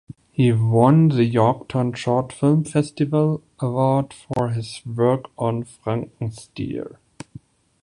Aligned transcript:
He 0.31 0.51
won 0.51 1.09
the 1.09 1.31
Yorkton 1.31 1.95
Short 1.95 2.33
Film 2.33 2.63
Festival 2.63 3.43
award 3.59 4.13
for 4.15 4.49
his 4.49 4.83
work 4.83 5.25
on 5.37 5.63
"Frankensteer". 5.63 6.95